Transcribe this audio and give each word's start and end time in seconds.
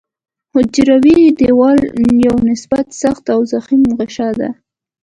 حجروي 0.53 1.19
دیوال 1.39 1.81
یو 2.25 2.35
نسبت 2.49 2.85
سخت 3.01 3.25
او 3.33 3.39
ضخیم 3.51 3.83
غشا 3.97 4.29
ده. 4.39 4.49